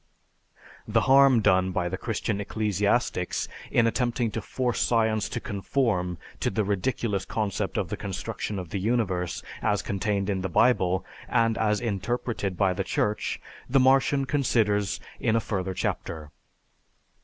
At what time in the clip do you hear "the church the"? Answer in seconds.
12.73-13.79